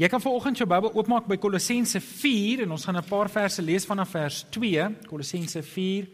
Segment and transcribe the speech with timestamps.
[0.00, 3.62] Jy kan vanoggend jou Bybel oopmaak by Kolossense 4 en ons gaan 'n paar verse
[3.62, 4.96] lees vanaf vers 2.
[5.06, 6.08] Kolossense 4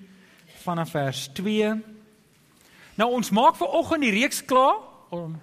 [0.64, 1.82] vanaf vers 2.
[2.94, 4.76] Nou ons maak vanoggend die reeks klaar
[5.10, 5.40] om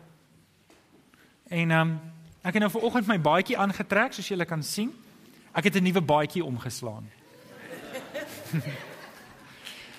[1.48, 2.00] en ehm um,
[2.42, 4.92] ek het nou vanoggend my baadjie aangetrek soos julle kan sien.
[5.54, 7.10] Ek het 'n nuwe baadjie omgeslaan.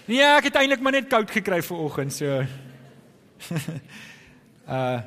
[0.07, 2.27] nee, ek het eintlik maar net koud gekry vanoggend so.
[4.69, 5.01] uh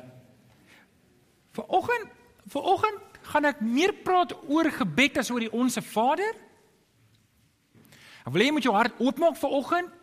[1.52, 2.08] Vanoggend
[2.48, 6.32] vanoggend gaan ek meer praat oor gebed as oor die onsse Vader.
[8.24, 9.94] Ek wil hê jy moet jou hart oopmaak vir oggend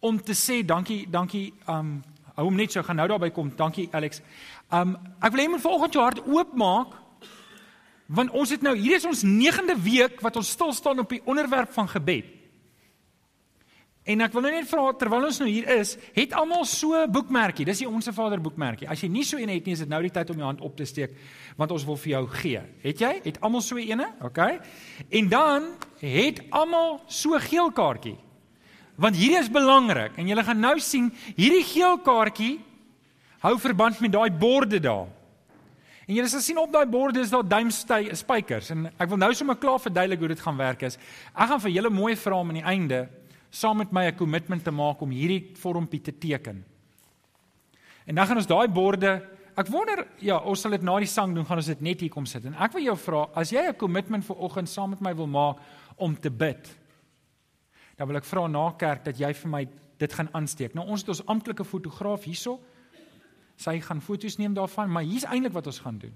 [0.00, 2.00] om te sê dankie, dankie, um
[2.36, 3.50] hou hom net so gaan nou daarby kom.
[3.56, 4.22] Dankie Alex.
[4.72, 6.98] Um ek wil hê jy moet vanoggend jou hart oopmaak
[8.10, 11.22] want ons het nou hier is ons 9de week wat ons stil staan op die
[11.30, 12.39] onderwerp van gebed.
[14.08, 17.66] En ek wil nou net vra terwyl ons nou hier is, het almal so boekmerkie.
[17.68, 18.88] Dis die Onse Vader boekmerkie.
[18.88, 20.64] As jy nie so een het nie, is dit nou die tyd om jou hand
[20.64, 21.16] op te steek
[21.60, 22.62] want ons wil vir jou gee.
[22.80, 23.12] Het jy?
[23.26, 24.06] Het almal so 'n ene?
[24.24, 24.38] OK.
[25.10, 25.68] En dan
[26.00, 28.16] het almal so geel kaartjie.
[28.96, 32.60] Want hierdie is belangrik en julle gaan nou sien, hierdie geel kaartjie
[33.40, 35.08] hou verband met daai borde daar.
[36.06, 39.56] En julle sal sien op daai borde is daar duimspykers en ek wil nou sommer
[39.56, 40.98] klaar verduidelik hoe dit gaan werk is.
[41.34, 43.08] Ek gaan vir julle mooi vra om aan die einde
[43.50, 46.64] saam met my 'n kommitment te maak om hierdie vormpie te teken.
[48.06, 49.22] En dan gaan ons daai borde,
[49.56, 52.10] ek wonder, ja, ons sal dit na die sang doen, gaan ons dit net hier
[52.10, 52.44] kom sit.
[52.44, 55.26] En ek wil jou vra, as jy 'n kommitment vir oggend saam met my wil
[55.26, 55.58] maak
[55.96, 56.78] om te bid,
[57.96, 60.74] dan wil ek vra na kerk dat jy vir my dit gaan aansteek.
[60.74, 62.60] Nou ons het ons amptelike fotograaf hierso.
[63.56, 66.14] Sy gaan foto's neem daarvan, maar hier's eintlik wat ons gaan doen.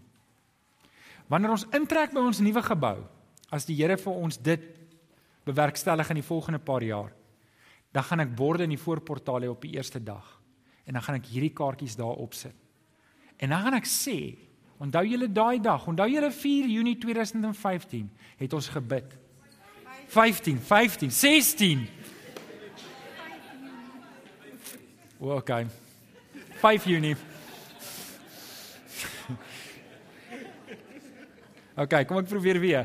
[1.29, 2.97] Wanneer ons intrek by ons nuwe gebou,
[3.53, 4.65] as die Here vir ons dit
[5.45, 7.13] bewerkstellig in die volgende paar jaar,
[7.95, 10.27] dan gaan ek borde in die voorportaal hê op die eerste dag.
[10.85, 12.57] En dan gaan ek hierdie kaartjies daar opsit.
[13.39, 14.17] En dan gaan ek sê,
[14.83, 18.11] onthou julle daai dag, onthou julle 4 Junie 2015
[18.43, 19.15] het ons gebid.
[20.11, 21.87] 15, 15, 16.
[25.39, 25.67] Okay.
[26.61, 27.17] 5 Junie.
[31.75, 32.85] Okay, kom ek probeer weer.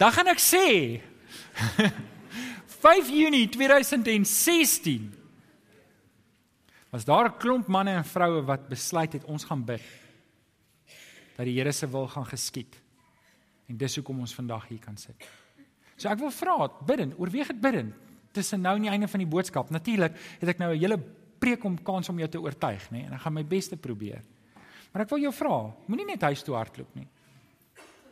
[0.00, 0.64] Dan gaan ek sê
[2.86, 5.14] 5 Junie 2016
[6.90, 9.82] was daar 'n klomp manne en vroue wat besluit het ons gaan bid
[11.36, 12.80] dat die Here se wil gaan geskied.
[13.66, 15.14] En dis hoekom ons vandag hier kan sit.
[15.96, 17.94] So ek wil vra, bidden, oorweeg dit bidden
[18.32, 19.70] tussen nou en die einde van die boodskap.
[19.70, 20.98] Natuurlik het ek nou 'n hele
[21.38, 23.04] preek om kans om jou te oortuig, nê?
[23.04, 24.22] En ek gaan my bes te probeer.
[24.92, 27.08] Maar ek wil jou vra, moenie net huis toe hardloop nie.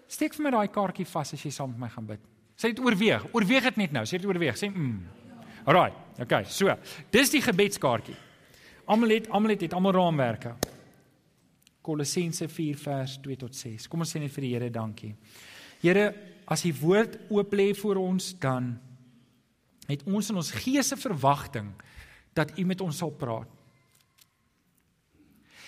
[0.07, 2.34] Steek vir my daai kaartjie vas as jy saam met my gaan bid.
[2.55, 3.27] Sê dit oorweeg.
[3.35, 4.05] Oorweeg dit net nou.
[4.07, 4.59] Sê dit oorweeg.
[4.59, 4.99] Sê mm.
[5.65, 5.93] Alraai.
[6.23, 6.71] Okay, so.
[7.15, 8.17] Dis die gebedskaartjie.
[8.91, 10.55] Almal het almal het, het almal raamwerke.
[11.85, 13.89] Kolossense 4 vers 2 tot 6.
[13.91, 15.15] Kom ons sê net vir die Here dankie.
[15.83, 16.07] Here,
[16.49, 18.75] as u woord oop lê vir ons, dan
[19.89, 21.73] het ons in ons gees se verwagting
[22.37, 23.51] dat u met ons sal praat.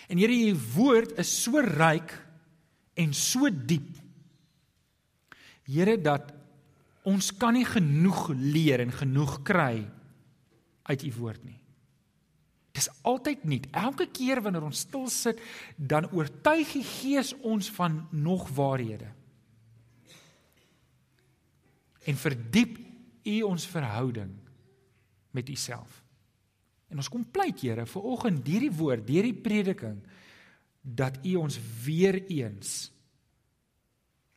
[0.06, 2.14] En Here, u woord is so ryk
[2.96, 3.90] en so diep.
[5.66, 6.35] Here dat
[7.06, 9.86] ons kan nie genoeg leer en genoeg kry
[10.90, 11.60] uit u woord nie.
[12.76, 13.60] Dis altyd nie.
[13.72, 15.40] Elke keer wanneer ons stil sit,
[15.76, 19.08] dan oortuig die Gees ons van nog waarhede.
[22.06, 22.76] En verdiep
[23.26, 24.34] u ons verhouding
[25.34, 26.02] met u self.
[26.90, 29.98] En ons kom pleit Here vir oggend hierdie woord, hierdie prediking
[30.86, 32.92] dat u ons weer eens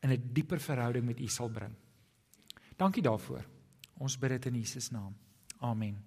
[0.01, 1.75] in 'n dieper verhouding met u sal bring.
[2.79, 3.43] Dankie daarvoor.
[3.99, 5.11] Ons bid dit in Jesus naam.
[5.59, 5.97] Amen.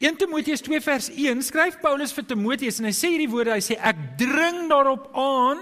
[0.00, 3.64] 1 Timoteus 2 vers 1 skryf Paulus vir Timoteus en hy sê hierdie woorde, hy
[3.64, 5.60] sê ek dring daarop aan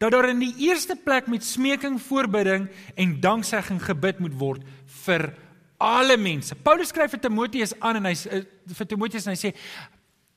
[0.00, 4.64] dat daar in die eerste plek met smeking, voorbidding en danksegging gebid moet word
[5.04, 5.30] vir
[5.78, 6.56] alle mense.
[6.64, 8.42] Paulus skryf vir Timoteus aan en hy uh,
[8.78, 9.52] vir Timoteus en hy sê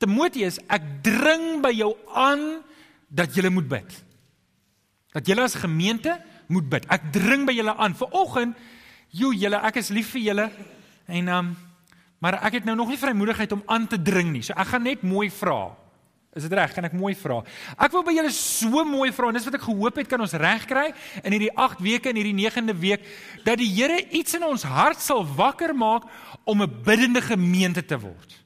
[0.01, 2.63] Timoteus, ek dring by jou aan
[3.07, 3.97] dat jy moet bid.
[5.13, 6.15] Dat jy as gemeente
[6.47, 6.87] moet bid.
[6.89, 7.95] Ek dring by julle aan.
[7.97, 8.55] Viroggend,
[9.09, 10.47] jo julle, ek is lief vir julle
[11.11, 11.51] en um
[12.21, 14.43] maar ek het nou nog nie vrymoedigheid om aan te dring nie.
[14.45, 15.71] So ek gaan net mooi vra.
[16.37, 16.71] Is dit reg?
[16.71, 17.41] Kan ek mooi vra?
[17.75, 20.35] Ek wil by julle so mooi vra en dis wat ek gehoop het kan ons
[20.39, 20.85] regkry
[21.25, 23.09] in hierdie 8 weke en hierdie 9de week
[23.43, 26.05] dat die Here iets in ons hart sal wakker maak
[26.45, 28.37] om 'n biddende gemeente te word.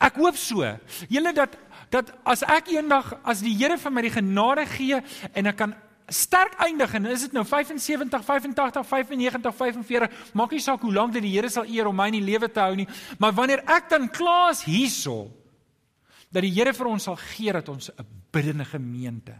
[0.00, 0.66] Ek hoop so.
[1.08, 1.56] Julle dat
[1.90, 5.00] dat as ek eendag as die Here vir my die genade gee
[5.32, 5.74] en ek kan
[6.08, 11.14] sterk eindig en is dit nou 75, 85, 95, 45, maak nie saak hoe lank
[11.16, 13.64] dit die Here sal eer om my in die lewe te hou nie, maar wanneer
[13.64, 15.30] ek dan klaar is hierso
[16.34, 19.34] dat die Here vir ons sal gee dat ons 'n biddende gemeente.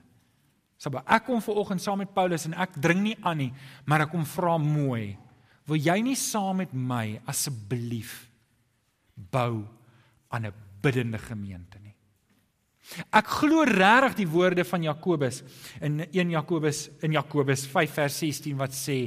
[0.78, 3.52] Saba, ek kom ver oggend saam met Paulus en ek dring nie aan nie,
[3.86, 5.16] maar ek kom vra mooi.
[5.66, 8.30] Wil jy nie saam met my asseblief
[9.16, 9.64] bou
[10.28, 10.52] aan 'n
[10.82, 11.93] biddende gemeente nie?
[13.10, 15.42] Ek glo regtig die woorde van Jakobus
[15.80, 18.98] in 1 Jakobus in Jakobus 5 vers 16 wat sê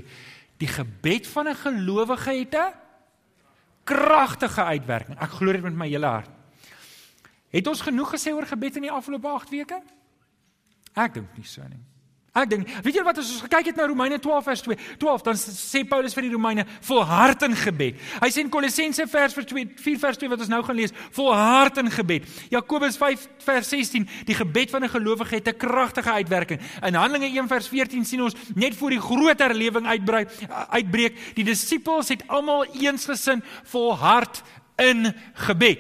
[0.58, 2.74] die gebed van 'n gelowige het 'n
[3.84, 5.20] kragtige uitwerking.
[5.20, 6.30] Ek glo dit met my hele hart.
[7.50, 9.82] Het ons genoeg gesê oor gebed in die afgelope 8 weke?
[10.94, 11.84] Ek dink nie so nie.
[12.38, 15.24] Ek dink, weet julle wat as ons gekyk het na Romeine 12 vers 2, 12
[15.26, 17.98] dan sê Paulus vir die Romeine volhard in gebed.
[18.22, 20.94] Hy sê in Kolossense vers vers 2, 4 vers 2 wat ons nou gaan lees,
[21.18, 22.28] volhard in gebed.
[22.54, 26.62] Jakobus 5 vers 16, die gebed van 'n gelowige het 'n kragtige uitwerking.
[26.84, 30.26] In Handelinge 1 vers 14 sien ons net voor die groot herlewing uitbrei
[30.70, 34.44] uitbreek, die disippels het almal eensgesind volhard
[34.76, 35.80] in gebed.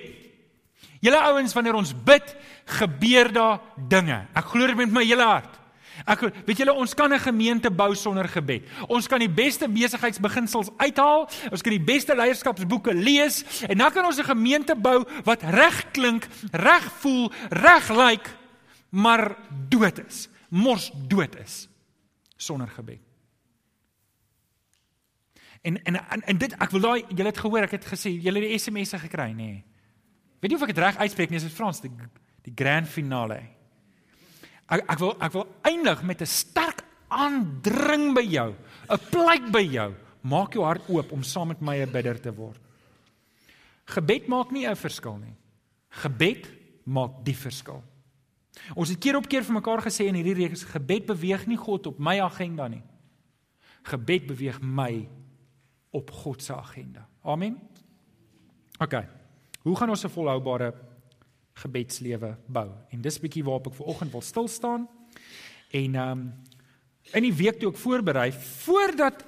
[1.00, 4.25] Julle ouens wanneer ons bid, gebeur daar dinge.
[4.33, 5.56] Ek glo dit met my hele hart.
[6.07, 8.63] Ek weet julle ons kan 'n gemeente bou sonder gebed.
[8.88, 14.06] Ons kan die beste besigheidsbeginsels uithaal, ons kan die beste leierskapsboeke lees en dan kan
[14.06, 18.36] ons 'n gemeente bou wat reg klink, reg voel, reg lyk,
[18.89, 19.36] maar
[19.69, 20.30] dood is.
[20.50, 21.68] Mors dood is
[22.38, 23.01] sonder gebed.
[25.62, 28.39] En en en, en dit ek wil daai julle het gehoor ek het gesê julle
[28.39, 29.36] het die SMS'e gekry nê.
[29.36, 29.65] Nee.
[30.39, 31.92] Weet nie of ek dit reg uitspreek nie, is dit Frans, die
[32.42, 33.56] die grand finale.
[34.68, 38.56] Ek ek wil ek wil eindig met 'n sterk aandring by jou,
[38.90, 39.94] 'n pleit by jou.
[40.22, 42.60] Maak jou hart oop om saam met my 'n bidder te word.
[43.86, 45.36] Gebed maak nie 'n verskil nie.
[45.90, 46.48] Gebed
[46.84, 47.84] maak die verskil.
[48.75, 51.88] Ons het keer op keer vir mekaar gesê in hierdie reeks gebed beweeg nie God
[51.88, 52.84] op my agenda nie.
[53.84, 55.08] Gebed beweeg my
[55.92, 57.08] op God se agenda.
[57.24, 57.58] Amen.
[58.80, 59.06] OK.
[59.64, 60.74] Hoe gaan ons 'n volhoubare
[61.63, 62.69] gebedslewe bou?
[62.92, 64.88] En dis 'n bietjie waarop ek ver oggend wil stil staan.
[65.71, 66.33] En ehm um,
[67.13, 69.25] in die week toe ek voorberei voordat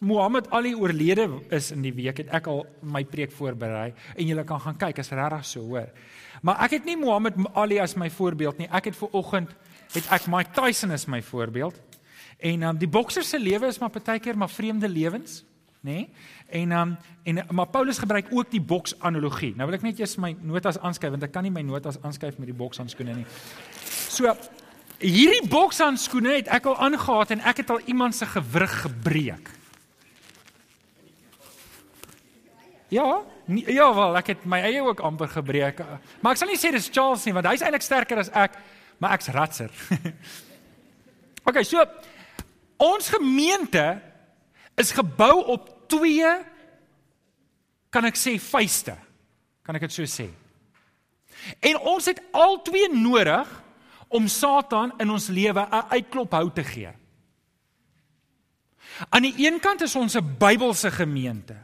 [0.00, 4.44] Mohammed Ali oorlede is in die week het ek al my preek voorberei en julle
[4.48, 5.90] kan gaan kyk as regtig so hoor.
[6.42, 8.68] Maar ek het nie Mohammed Ali as my voorbeeld nie.
[8.72, 9.52] Ek het ver oggend
[9.92, 11.76] het ek Mike Tyson as my voorbeeld.
[12.38, 15.42] En um, die bokser se lewe is maar partykeer maar vreemde lewens
[15.80, 15.92] nê?
[15.92, 16.08] Nee?
[16.50, 19.52] En um, en maar Paulus gebruik ook die boks analogie.
[19.56, 22.38] Nou wil ek net eers my notas aanskryf want ek kan nie my notas aanskryf
[22.38, 23.26] met die bokshandskoene nie.
[24.10, 24.34] So
[25.00, 29.50] hierdie bokshandskoene het ek al aangehaat en ek het al iemand se gewrig gebreek.
[32.90, 35.78] Ja, nie, ja wel, ek het my eie ook amper gebreek.
[36.20, 38.58] Maar ek sal nie sê dis Charles nie want hy's eintlik sterker as ek,
[38.98, 39.70] maar ek's ratser.
[41.48, 41.84] OK, so
[42.82, 43.84] ons gemeente
[44.80, 46.30] is gebou op twee
[47.90, 48.94] kan ek sê vuiste.
[49.66, 50.28] Kan ek dit so sê?
[51.64, 53.48] En ons het al twee nodig
[54.10, 56.92] om Satan in ons lewe 'n uitklop hou te gee.
[59.08, 61.56] Aan die een kant is ons 'n Bybelse gemeente.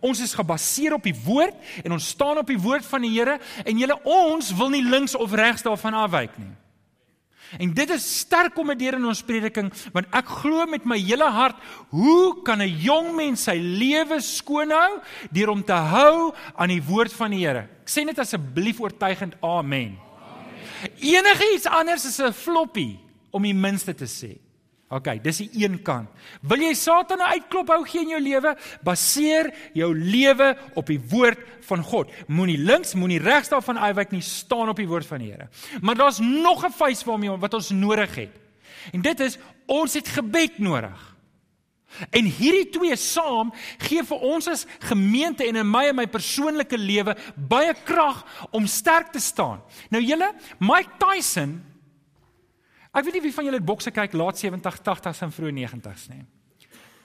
[0.00, 3.40] Ons is gebaseer op die woord en ons staan op die woord van die Here
[3.64, 6.54] en julle ons wil nie links of regs daarvan afwyk nie.
[7.58, 11.28] En dit is sterk om dit in ons prediking want ek glo met my hele
[11.30, 11.56] hart,
[11.90, 16.82] hoe kan 'n jong mens sy lewe skoon hou deur om te hou aan die
[16.82, 17.68] woord van die Here?
[17.82, 19.98] Ek sê net asseblief oortuigend amen.
[19.98, 20.92] amen.
[21.00, 22.98] Enige iets anders is 'n floppie
[23.30, 24.38] om die minste te sê.
[24.92, 26.10] OK, dis die een kant.
[26.44, 28.52] Wil jy Satan uitklop hou gee in jou lewe?
[28.84, 32.10] Baseer jou lewe op die woord van God.
[32.28, 35.48] Moenie links, moenie regs daarvan uitwyk nie, staan op die woord van die Here.
[35.80, 38.36] Maar daar's nog 'n vuis waarmee wat ons nodig het.
[38.92, 41.16] En dit is ons het gebed nodig.
[42.10, 46.78] En hierdie twee saam gee vir ons as gemeente en in my en my persoonlike
[46.78, 49.60] lewe baie krag om sterk te staan.
[49.90, 51.71] Nou julle, Mike Tyson
[52.92, 56.08] Ek weet nie wie van julle het bokse kyk laat 70, 80s en vroeë 90s
[56.12, 56.24] nie.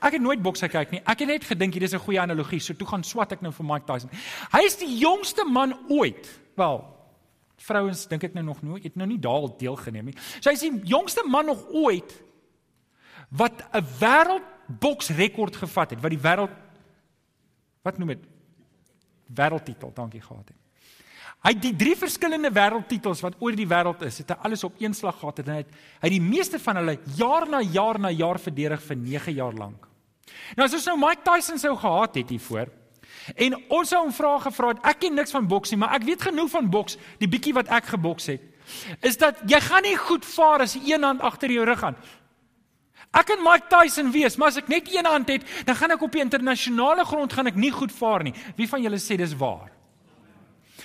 [0.04, 1.00] Ek het nooit bokse kyk nie.
[1.08, 2.60] Ek het net gedink hier is 'n goeie analogie.
[2.60, 4.10] So toe gaan swat ek nou vir Mike Tyson.
[4.52, 6.40] Hy is die jongste man ooit.
[6.56, 6.98] Wel,
[7.58, 10.16] vrouens dink ek nou nog nooit het nou nie daal deelgeneem nie.
[10.40, 12.24] So hy is die jongste man nog ooit
[13.30, 16.52] wat 'n wêreldboksrekord gevat het, wat die wêreld
[17.82, 18.24] wat noem dit
[19.34, 20.67] wêreldtitel, dankie gehad het.
[21.46, 24.80] Hy het die drie verskillende wêreldtitels wat oor die wêreld is, het hy alles op
[24.82, 28.12] een slag gehad en hy het hy die meeste van hulle jaar na jaar na
[28.12, 29.86] jaar verdedig vir 9 jaar lank.
[30.58, 32.74] Nou as ons nou Mike Tyson sou gehad het hiervoor
[33.36, 36.28] en ons sou hom vra gevra het, ek ken niks van boksie, maar ek weet
[36.30, 38.44] genoeg van boks, die bietjie wat ek geboks het,
[39.06, 41.98] is dat jy gaan nie goed vaar as een hand agter jou rug gaan.
[43.16, 46.04] Ek kan Mike Tyson wees, maar as ek net een hand het, dan gaan ek
[46.08, 48.36] op die internasionale grond gaan ek nie goed vaar nie.
[48.60, 49.72] Wie van julle sê dis waar?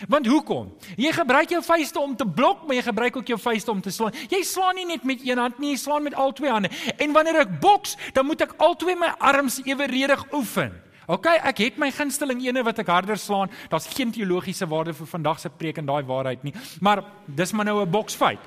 [0.09, 0.71] Want hoekom?
[0.97, 3.91] Jy gebruik jou vuiste om te blok, maar jy gebruik ook jou vuiste om te
[3.91, 4.15] slaan.
[4.31, 6.71] Jy slaan nie net met een hand nie, jy slaan met al twee hande.
[6.97, 10.73] En wanneer ek boks, dan moet ek al twee my arms eweredig oefen.
[11.13, 13.51] OK, ek het my gunsteling ene wat ek harder slaan.
[13.71, 16.55] Daar's geen teologiese waarde vir vandag se preek en daai waarheid nie.
[16.81, 18.41] Maar dis maar nou 'n boksfeit.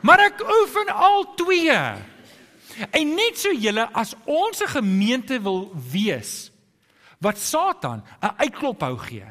[0.00, 1.78] Maar ek oefen al twee.
[2.90, 6.52] En net so julle as ons 'n gemeente wil wees
[7.20, 9.26] wat Satan 'n uitklop hou gee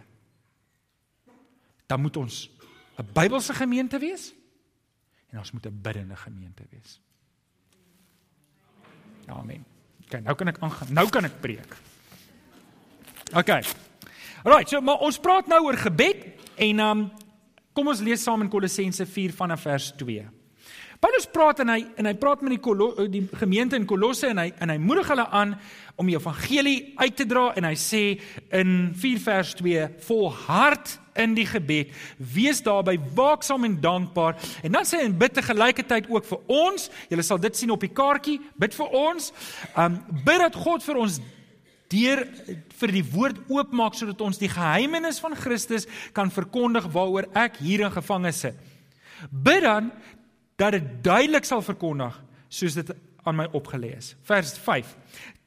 [1.90, 2.50] dan moet ons
[2.98, 4.34] 'n Bybelse gemeente wees
[5.32, 7.02] en ons moet 'n biddende gemeente wees.
[9.26, 9.66] Ja, amen.
[10.04, 10.94] OK, nou kan ek aangaan.
[10.94, 11.76] Nou kan ek preek.
[13.34, 13.50] OK.
[14.44, 17.12] Alright, so maar ons praat nou oor gebed en um
[17.74, 20.28] kom ons lees saam in Kolossense 4 vanaf vers 2.
[21.00, 24.38] Paulus praat en hy en hy praat met die Kolo, die gemeente in Kolosse en
[24.38, 25.54] hy en hy moedig hulle aan
[25.96, 28.02] om die evangelie uit te dra en hy sê
[28.52, 31.92] in 4 vers 2 volhard in die gebed.
[32.18, 34.38] Wees daarby waaksaam en dankbaar.
[34.64, 36.90] En dan sê hy in bid te gelykertyd ook vir ons.
[37.12, 38.40] Julle sal dit sien op die kaartjie.
[38.60, 39.32] Bid vir ons.
[39.76, 41.20] Um bid dat God vir ons
[41.90, 42.24] deur
[42.80, 47.88] vir die woord oopmaak sodat ons die geheimenis van Christus kan verkondig waaroor ek hier
[47.88, 48.58] in gevange sit.
[49.30, 49.92] Bid dan
[50.60, 52.16] dat dit duidelik sal verkondig
[52.50, 52.92] soos dit
[53.28, 54.14] aan my opgelê is.
[54.28, 54.96] Vers 5.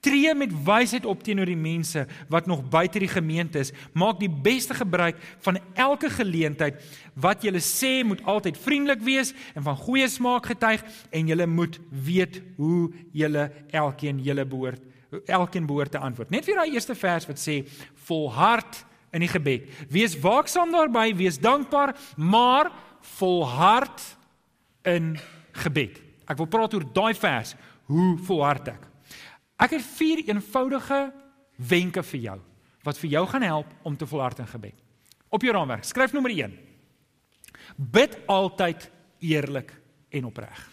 [0.02, 3.70] Tree met wysheid op teenoor die mense wat nog buite die gemeente is.
[3.94, 6.80] Maak die beste gebruik van elke geleentheid.
[7.14, 11.78] Wat jy sê moet altyd vriendelik wees en van goeie smaak getuig en jy moet
[11.90, 13.30] weet hoe jy
[13.70, 14.82] elkeen julle behoort
[15.26, 16.30] elkeen behoort te antwoord.
[16.30, 17.62] Net vir daai eerste vers wat sê
[18.06, 18.78] volhard
[19.12, 19.68] in die gebed.
[19.92, 22.72] Wees waaksaam daarbey, wees dankbaar, maar
[23.18, 24.04] volhard
[24.88, 25.16] in
[25.64, 26.00] gebed.
[26.24, 27.54] Ek wil praat oor daai vers.
[27.92, 28.88] Hoe volhard ek?
[29.62, 31.12] Ek het vier eenvoudige
[31.56, 32.38] wenke vir jou
[32.82, 34.74] wat vir jou gaan help om te volhard in gebed.
[35.30, 36.56] Op jou raamwerk, skryf nommer 1.
[37.76, 38.88] Bid altyd
[39.22, 39.70] eerlik
[40.10, 40.64] en opreg.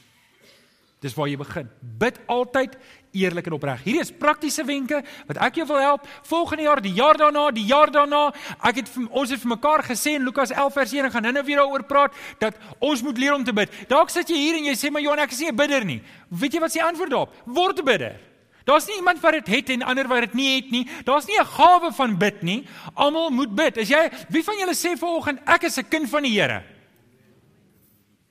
[0.99, 1.67] Dis waar jy begin.
[1.79, 2.73] Bid altyd
[3.15, 3.83] eerlik en opreg.
[3.85, 7.67] Hierdie is praktiese wenke wat ek jou wil help volgende jaar, die jaar daarna, die
[7.69, 8.23] jaar daarna.
[8.57, 11.45] Ek het ons het vir mekaar gesê in Lukas 11 vers 1 en gaan nou
[11.45, 13.69] weer daaroor praat dat ons moet leer om te bid.
[13.87, 16.01] Dalk sit jy hier en jy sê maar Johan, ek is nie 'n bidder nie.
[16.27, 17.35] Weet jy wat se antwoord daarop?
[17.45, 18.28] Word 'n bidder.
[18.69, 20.83] Daar's nie iemand wat dit het, het en ander wat dit nie het nie.
[21.05, 22.65] Daar's nie 'n gawe van bid nie.
[22.93, 23.77] Almal moet bid.
[23.77, 26.63] As jy wie van julle sê vanoggend ek is 'n kind van die Here?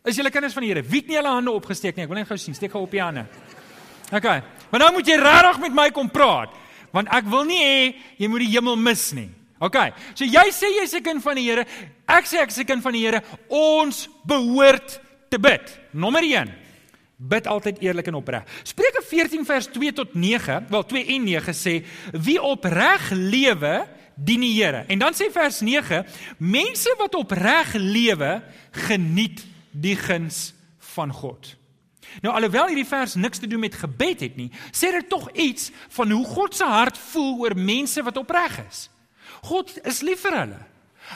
[0.04, 0.82] Is julle kinders van die Here?
[0.82, 2.04] Wie het nie hulle hande opgesteek nie?
[2.04, 2.54] Ek wil net gou sien.
[2.54, 3.26] Steek gou op die hande.
[4.12, 4.24] OK.
[4.70, 6.50] Maar nou moet jy regtig met my kom praat,
[6.92, 9.30] want ek wil nie hê jy moet die hemel mis nie.
[9.58, 9.76] OK.
[10.14, 11.66] So jy sê jy's 'n kind van die Here.
[12.06, 13.22] Ek sê ek is 'n kind van die Here.
[13.48, 15.80] Ons behoort te bid.
[15.92, 16.67] Nommer 1.
[17.18, 18.44] Bid altyd eerlik en opreg.
[18.62, 21.74] Spreuke 14 vers 2 tot 9, wel 2 en 9 sê
[22.14, 23.72] wie opreg lewe
[24.14, 24.84] dien die Here.
[24.86, 26.04] En dan sê vers 9,
[26.38, 28.38] mense wat opreg lewe
[28.86, 30.52] geniet die guns
[30.94, 31.56] van God.
[32.22, 35.72] Nou alhoewel hierdie vers niks te doen met gebed het nie, sê dit tog iets
[35.98, 38.86] van hoe God se hart voel oor mense wat opreg is.
[39.42, 40.62] God is lief vir hulle.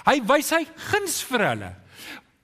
[0.03, 1.71] Hy wys hy guns vir hulle.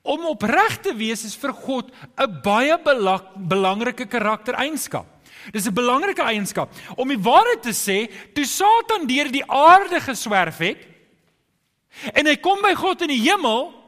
[0.03, 2.79] Om opreg te wees is vir God 'n baie
[3.37, 5.07] belangrike karaktereienskap.
[5.53, 6.71] Dis 'n belangrike eienskap.
[6.97, 10.87] Om die waarheid te sê, toe Satan deur die aarde geswerf het
[12.15, 13.79] en hy kom by God in die hemel,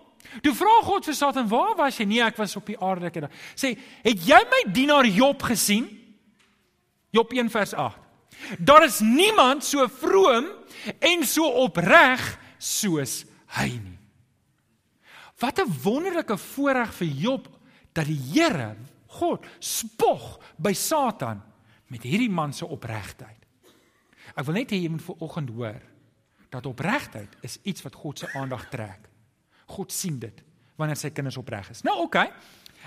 [0.42, 3.30] Toe vra God vir Satan, "Waar was jy?" Nee, ek was op die aarde het.
[3.56, 5.88] Sê, "Het jy my dienaar Job gesien?"
[7.10, 7.98] Job 1 vers 8.
[8.58, 10.46] Daar is niemand so vroom
[10.98, 13.99] en so opreg soos hy nie.
[15.40, 17.48] Wat 'n wonderlike voorreg vir Job
[17.92, 21.42] dat die Here, God, spog by Satan
[21.86, 23.46] met hierdie man se opregtheid.
[24.34, 25.80] Ek wil net hê jy moet vir oggend hoor
[26.50, 29.08] dat opregtheid is iets wat God se aandag trek.
[29.66, 30.42] God sien dit
[30.76, 31.82] wanneer sy kinders opreg is.
[31.82, 32.04] Nou oké.
[32.04, 32.32] Okay.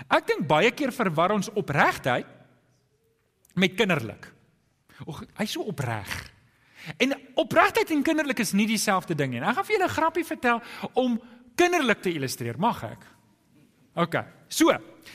[0.08, 2.26] Ek dink baie keer verwar ons opregtheid
[3.54, 4.32] met kinderlik.
[5.06, 6.10] O, hy's so opreg.
[7.00, 9.40] En opregtheid en kinderlik is nie dieselfde ding nie.
[9.40, 11.20] Ek gaan vir julle 'n grappie vertel om
[11.56, 12.58] kinderlik te illustreer.
[12.58, 13.06] Mag ek?
[13.94, 14.18] OK.
[14.48, 14.74] So,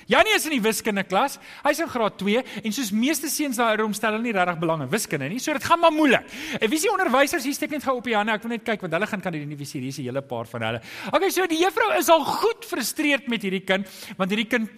[0.09, 1.37] Janie is in die wiskunde klas.
[1.63, 4.83] Hy's in graad 2 en soos meeste seuns daar hom stel hulle nie regtig belang
[4.85, 5.39] in wiskunde nie.
[5.41, 6.25] So dit gaan maar moeilik.
[6.59, 8.35] En wie is die onderwysers hier steek net gou op die hande.
[8.35, 10.45] Ek wil net kyk want hulle gaan kan die universiteit hier is 'n hele paar
[10.45, 10.81] van hulle.
[11.13, 14.69] Okay, so die juffrou is al goed frustreerd met hierdie kind want hierdie kind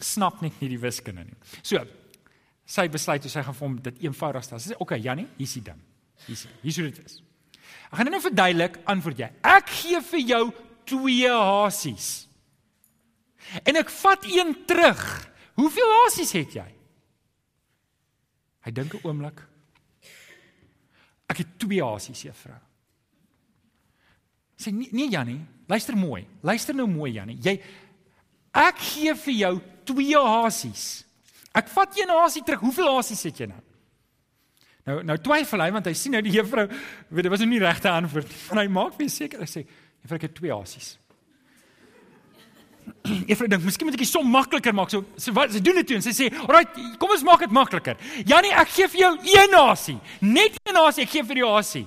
[0.00, 1.36] snap net nie die wiskunde nie.
[1.62, 1.84] So
[2.64, 4.58] sy besluit toe sy gaan vir hom dit eenvoudig stel.
[4.58, 5.80] Sy sê, "Oké, okay, Janie, hier's die ding.
[6.26, 7.22] Hier's hier's hoe dit is.
[7.92, 9.30] Ek gaan nou verduidelik, antwoord jy.
[9.42, 10.52] Ek gee vir jou
[10.86, 12.26] twee hasies."
[13.62, 15.02] En ek vat een terug.
[15.54, 16.68] Hoeveel hasies het jy?
[18.66, 19.42] Hy dink 'n oomblik.
[21.26, 22.58] Ek het twee hasies, juffrou.
[24.56, 26.26] Sê nee, nee Jannie, luister mooi.
[26.40, 27.38] Luister nou mooi Jannie.
[27.42, 27.60] Jy
[28.56, 31.04] ek gee vir jou twee hasies.
[31.56, 32.60] Ek vat een hasie terug.
[32.60, 33.62] Hoeveel hasies het jy nou?
[34.86, 36.66] Nou nou twyfel hy want hy sien nou die juffrou,
[37.08, 38.40] weet dit was nou nie regte antwoord nie.
[38.52, 39.64] En hy maak weer seker, hy sê,
[40.06, 40.94] juffrou ek het twee hasies.
[43.26, 44.92] Juffrou dink, miskien moet ek dit so makliker maak.
[44.94, 47.54] So so wat sy doen dit toe en sy sê, "Alraai, kom ons maak dit
[47.54, 47.98] makliker.
[48.26, 49.98] Janie, ek gee vir jou een nasie.
[50.22, 51.86] Net een nasie, ek gee vir jou hasie."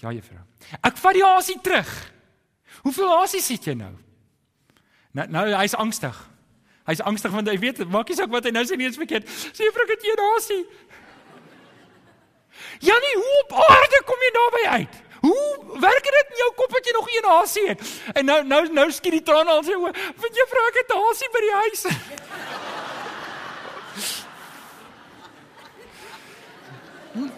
[0.00, 0.40] Ja, juffrou.
[0.84, 1.90] Ek vat die hasie terug.
[2.84, 3.92] Hoeveel hasies het jy nou?
[5.12, 6.16] Nou nou hy's angstig.
[6.86, 9.26] Hy's angstig want hy weet, maak nie saak wat hy nou sê nie eens verkeerd.
[9.28, 10.62] Sê juffrou, ek het een hasie.
[12.88, 15.02] Janie, hoe op aarde kom jy daarby uit?
[15.20, 17.80] Hoe werk dit in jou kop dat jy nog een hasie het?
[18.12, 19.92] En nou nou nou skiet die trane al sy oë.
[20.22, 21.82] Want juffrou ek het 'n hasie by die huis.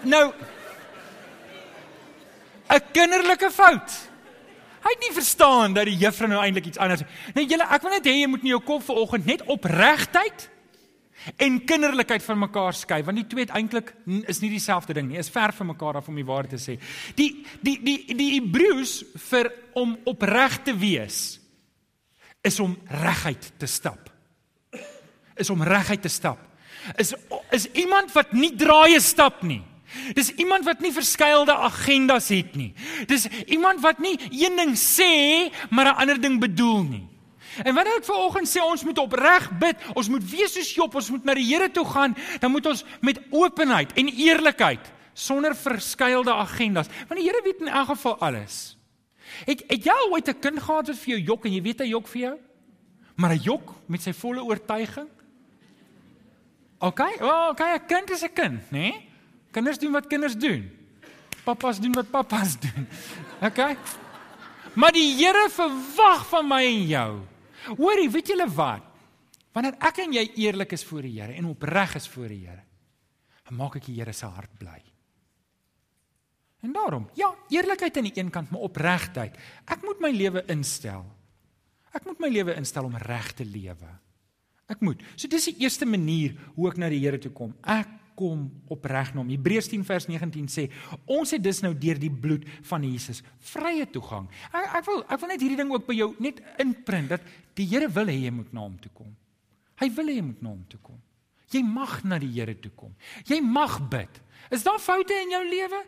[0.15, 0.33] nou
[2.71, 3.91] 'n kinderlike fout.
[4.81, 7.03] Hy het nie verstaan dat die juffrou nou eintlik iets anders.
[7.35, 10.49] Nou julle, ek wil net hê jy moet in jou kop vanoggend net opregtheid
[11.37, 13.93] en kinderlikheid van mekaar skei want die twee eintlik
[14.31, 15.19] is nie dieselfde ding nie.
[15.21, 16.79] Is ver van mekaar af om die waarheid te sê.
[17.19, 21.41] Die die die die Hebreëus vir om opreg te wees
[22.43, 24.09] is om reguit te stap.
[25.37, 26.41] Is om reguit te stap.
[26.97, 27.13] Is
[27.53, 29.63] is iemand wat nie draaie stap nie.
[30.15, 32.71] Dis iemand wat nie verskeidelde agendas het nie.
[33.11, 37.10] Dis iemand wat nie een ding sê maar 'n ander ding bedoel nie.
[37.65, 41.11] En wanneer ek vanoggend sê ons moet opreg bid, ons moet wees soos Job, ons
[41.11, 46.33] moet na die Here toe gaan, dan moet ons met openheid en eerlikheid sonder verskeidelde
[46.33, 48.61] agendas, want die Here weet in elk geval alles.
[49.47, 51.87] Het het jy ooit 'n kind gehad wat vir jou jok en jy weet hy
[51.87, 52.39] jok vir jou?
[53.17, 55.09] Maar hy jok met sy volle oortuiging?
[56.81, 58.79] OK, well, OK, 'n kind is 'n kind, né?
[58.79, 59.09] Nee?
[59.51, 60.71] Kinders doen wat kinders doen.
[61.45, 62.87] Pappas doen wat pappas doen.
[63.43, 63.77] OK.
[64.75, 67.21] Maar die Here verwag van my en jou
[67.69, 68.87] Hoorie, weet julle wat?
[69.55, 72.63] Wanneer ek en jy eerlik is voor die Here en opreg is voor die Here,
[73.49, 74.79] dan maak ek die Here se hart bly.
[76.61, 79.37] En daarom, ja, eerlikheid aan die een kant, maar opregtheid.
[79.65, 81.07] Ek moet my lewe instel.
[81.97, 83.89] Ek moet my lewe instel om reg te lewe.
[84.71, 85.01] Ek moet.
[85.17, 87.57] So dis die eerste manier hoe ek na die Here toe kom.
[87.65, 87.89] Ek
[88.21, 89.33] kom opreg na hom.
[89.33, 90.67] Hebreërs 10 vers 19 sê,
[91.09, 94.29] ons het dus nou deur die bloed van Jesus vrye toegang.
[94.51, 97.69] Ek, ek wil ek wil net hierdie ding ook by jou net inprint dat die
[97.71, 99.13] Here wil hê jy moet na hom toe kom.
[99.81, 100.99] Hy wil hê jy moet na hom toe kom.
[101.51, 102.93] Jy mag na die Here toe kom.
[103.29, 104.21] Jy mag bid.
[104.55, 105.81] Is daar foute in jou lewe?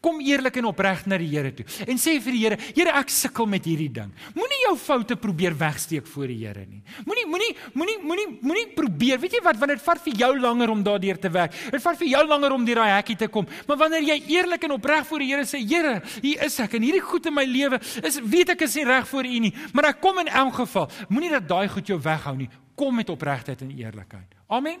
[0.00, 3.10] Kom eerlik en opreg na die Here toe en sê vir die Here, Here, ek
[3.12, 4.08] sukkel met hierdie ding.
[4.32, 6.80] Moenie jou foute probeer wegsteek voor die Here nie.
[7.04, 9.20] Moenie moenie moenie moenie moenie probeer.
[9.20, 11.56] Weet jy wat, want dit vat vir jou langer om daardeur te werk.
[11.74, 13.48] Dit vat vir jou langer om deur daai hekkie te kom.
[13.68, 16.88] Maar wanneer jy eerlik en opreg voor die Here sê, Here, hier is ek en
[16.88, 19.90] hierdie goed in my lewe is weet ek is nie reg voor U nie, maar
[19.92, 20.88] ek kom in elk geval.
[21.12, 22.48] Moenie dat daai goed jou weghou nie.
[22.80, 24.40] Kom met opregtheid en eerlikheid.
[24.48, 24.80] Amen.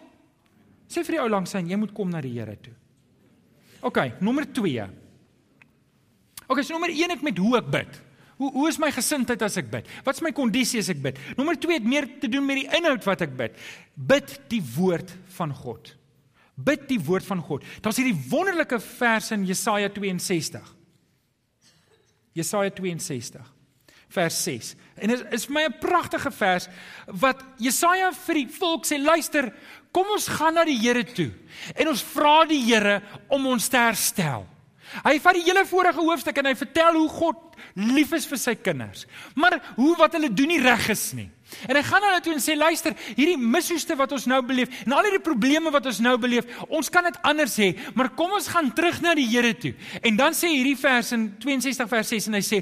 [0.88, 2.72] Sê vir die ou langs aan, jy moet kom na die Here toe.
[3.84, 4.88] OK, nommer 2.
[6.50, 8.00] Okay, so nommer 1 ek met hoe ek bid.
[8.40, 9.88] Hoe hoe is my gesindheid as ek bid?
[10.02, 11.20] Wat is my kondisie as ek bid?
[11.38, 13.56] Nommer 2 het meer te doen met die inhoud wat ek bid.
[13.94, 15.92] Bid die woord van God.
[16.60, 17.64] Bid die woord van God.
[17.84, 20.66] Daar's hierdie wonderlike vers in Jesaja 62.
[22.36, 23.56] Jesaja 62
[24.10, 24.74] vers 6.
[24.98, 26.68] En dit is vir my 'n pragtige vers
[27.06, 29.52] wat Jesaja vir die volk sê, luister,
[29.92, 31.30] kom ons gaan na die Here toe
[31.76, 34.46] en ons vra die Here om ons te herstel.
[35.04, 38.54] Hy vat die hele vorige hoofstuk en hy vertel hoe God lief is vir sy
[38.58, 39.06] kinders.
[39.38, 41.28] Maar hoe wat hulle doen nie reg is nie.
[41.68, 44.72] En hy gaan na hulle toe en sê luister, hierdie mishoeste wat ons nou beleef
[44.84, 48.32] en al hierdie probleme wat ons nou beleef, ons kan dit anders hê, maar kom
[48.36, 49.72] ons gaan terug na die Here toe.
[50.06, 52.60] En dan sê hierdie vers in 62 vers 6 en hy sê,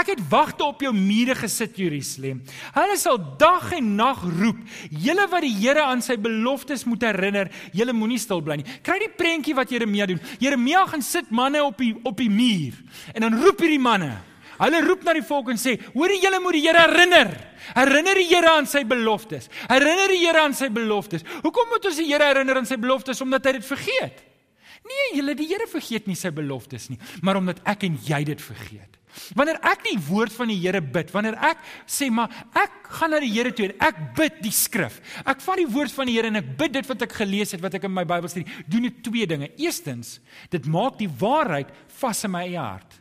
[0.00, 2.40] ek het wagte op jou mure gesit Jerusalem.
[2.74, 7.52] Hulle sal dag en nag roep, julle wat die Here aan sy beloftes moet herinner,
[7.76, 8.78] julle moenie stil bly nie.
[8.86, 10.22] Kry die prentjie wat Jeremia doen.
[10.42, 12.76] Jeremia gaan sit manne op die op die muur
[13.14, 14.16] en dan roep hierdie manne
[14.58, 17.30] Hulle roep na die volk en sê: "Hoor julle moet die Here herinner.
[17.74, 19.48] Herinner die Here aan sy beloftes.
[19.68, 21.24] Herinner die Here aan sy beloftes.
[21.42, 24.24] Hoekom moet ons die Here herinner aan sy beloftes omdat hy dit vergeet?
[24.88, 28.40] Nee, julle die Here vergeet nie sy beloftes nie, maar omdat ek en jy dit
[28.40, 28.94] vergeet.
[29.34, 33.20] Wanneer ek die woord van die Here bid, wanneer ek sê maar ek gaan na
[33.24, 35.00] die Here toe en ek bid die skrif.
[35.24, 37.64] Ek vat die woord van die Here en ek bid dit wat ek gelees het,
[37.64, 38.48] wat ek in my Bybel sien.
[38.70, 39.50] Doen dit twee dinge.
[39.58, 40.18] Eerstens,
[40.52, 43.00] dit maak die waarheid vas in my eie hart.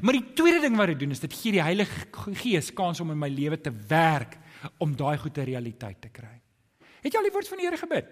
[0.00, 2.06] Maar die tweede ding wat dit doen is dit gee die Heilige
[2.42, 4.36] Gees kans om in my lewe te werk
[4.78, 6.34] om daai goeie realiteit te kry.
[7.02, 8.10] Het jy al die woord van die Here gebid?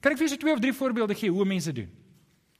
[0.00, 1.92] Kan ek vir julle twee of drie voorbeelde gee hoe mense doen?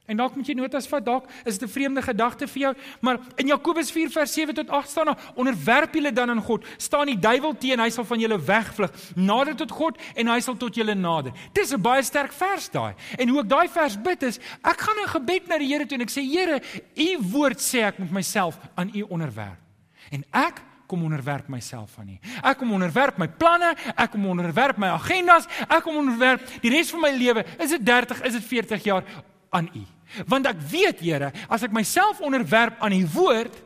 [0.05, 3.19] En dalk moet jy notas vat, dalk is dit 'n vreemde gedagte vir jou, maar
[3.37, 7.07] in Jakobus 4 vers 7 tot 8 staan daar: "Onderwerp julle dan aan God, staan
[7.07, 8.91] die duiwel teen, hy sal van julle wegvlug.
[9.15, 12.95] Nader tot God en hy sal tot julle nader." Dis 'n baie sterk vers daai.
[13.19, 15.97] En hoe ek daai vers bid is, ek gaan in gebed na die Here toe
[15.97, 16.61] en ek sê: "Here,
[16.97, 19.59] u woord sê ek moet myself aan u onderwerp."
[20.11, 22.19] En ek kom onderwerp myself aan U.
[22.43, 26.91] Ek kom onderwerp my planne, ek kom onderwerp my agendas, ek kom onderwerp die res
[26.91, 27.45] van my lewe.
[27.59, 29.05] Is dit 30, is dit 40 jaar
[29.55, 29.85] aan U?
[30.31, 33.63] Want ek weet, Here, as ek myself onderwerp aan U woord,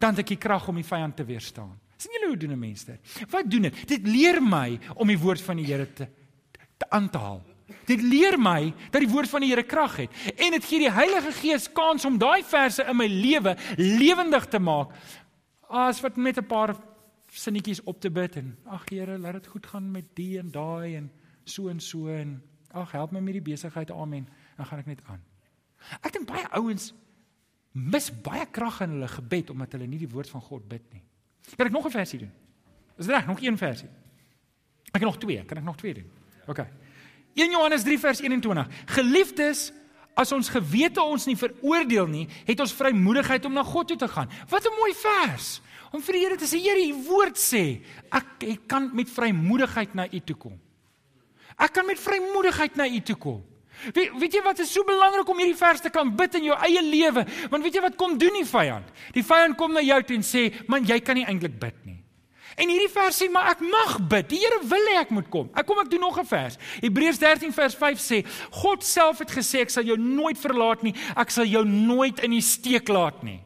[0.00, 1.76] dan het ek die krag om die vyand te weerstaan.
[2.00, 3.00] sien julle hoe doen 'n mens dit?
[3.28, 3.88] Wat doen dit?
[3.88, 6.08] Dit leer my om die woord van die Here te
[6.78, 7.42] te aan te haal.
[7.84, 10.90] Dit leer my dat die woord van die Here krag het en dit gee die
[10.90, 14.94] Heilige Gees kans om daai verse in my lewe lewendig te maak.
[15.68, 16.74] As wat met 'n paar
[17.28, 20.96] sinnetjies op te bid en ag Here, laat dit goed gaan met die en daai
[20.96, 21.10] en
[21.44, 23.90] so en so en ag help my met die besigheid.
[23.90, 24.28] Amen.
[24.56, 25.29] Dan gaan ek net aan.
[26.02, 26.92] Ek dink baie ouens
[27.72, 31.02] mis baie krag in hulle gebed omdat hulle nie die woord van God bid nie.
[31.56, 32.32] Kan ek nog 'n versie doen?
[32.98, 33.26] Is dit reg?
[33.26, 33.88] Nog een versie.
[34.92, 35.44] Ek het nog twee.
[35.44, 36.10] Kan ek nog twee doen?
[36.46, 36.66] OK.
[37.34, 38.68] 1 Johannes 3 vers 21.
[38.86, 39.72] Geliefdes,
[40.14, 44.08] as ons gewete ons nie veroordeel nie, het ons vrymoedigheid om na God toe te
[44.08, 44.28] gaan.
[44.48, 45.60] Wat 'n mooi vers.
[45.92, 49.94] Om vir die Here te sê, Here, u woord sê, ek, ek kan met vrymoedigheid
[49.94, 50.60] na u toe kom.
[51.58, 53.44] Ek kan met vrymoedigheid na u toe kom.
[53.92, 56.56] Weet, weet jy wat is so belangrik om hierdie vers te kan bid in jou
[56.66, 57.24] eie lewe?
[57.50, 58.86] Want weet jy wat kom doen die vyand?
[59.16, 61.98] Die vyand kom na jou toe en sê, "Man, jy kan nie eintlik bid nie."
[62.56, 64.28] En hierdie vers sê, "Maar ek mag bid.
[64.28, 66.58] Die Here wil hê ek moet kom." Ek kom ek doen nog 'n vers.
[66.82, 70.94] Hebreërs 13 vers 5 sê, "God self het gesê ek sal jou nooit verlaat nie.
[71.16, 73.40] Ek sal jou nooit in die steek laat nie."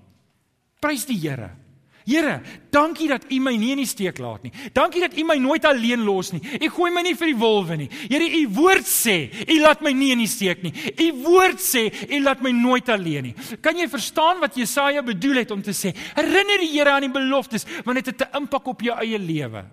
[0.80, 1.63] Prys die Here.
[2.04, 4.52] Here, dankie dat U my nie in die steek laat nie.
[4.76, 6.42] Dankie dat U my nooit alleen los nie.
[6.60, 7.86] U gooi my nie vir die wolwe nie.
[8.10, 10.72] Here, U woord sê, U laat my nie in die steek nie.
[11.00, 13.32] U woord sê, U laat my nooit alleen nie.
[13.64, 15.94] Kan jy verstaan wat Jesaja bedoel het om te sê?
[16.18, 19.64] Herinner die Here aan die beloftes, want dit het 'n impak op jou eie lewe.